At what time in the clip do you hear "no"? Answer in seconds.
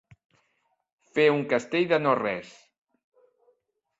2.07-2.15